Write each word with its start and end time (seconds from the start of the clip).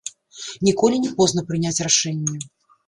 Ніколі 0.69 1.03
не 1.03 1.11
позна 1.21 1.47
прыняць 1.51 1.77
рашэнне. 1.91 2.39